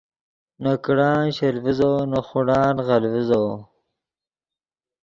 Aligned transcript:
نے 0.61 0.71
کڑان 0.83 1.23
شل 1.37 1.55
ڤیزو 1.63 1.93
نے 2.11 2.19
خوڑان 2.27 2.75
غل 2.87 3.03
ڤیزو 3.13 3.43